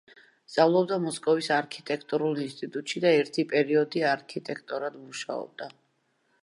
სწავლობდა 0.51 0.95
მოსკოვის 1.03 1.49
არქიტექტურულ 1.57 2.41
ინსტიტუტში 2.47 3.05
და 3.05 3.13
ერთი 3.19 3.47
პერიოდი 3.53 4.05
არქიტექტორად 4.15 5.01
მუშაობდა. 5.05 5.73